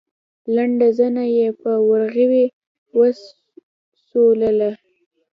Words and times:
لنډه 0.55 0.87
زنه 0.97 1.23
يې 1.35 1.47
په 1.61 1.71
ورغوي 1.89 2.45
وسولوله. 2.97 4.71